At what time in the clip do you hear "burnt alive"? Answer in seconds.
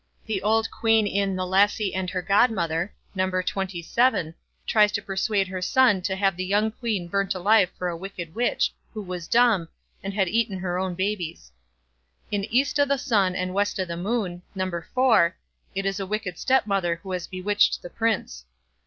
7.07-7.69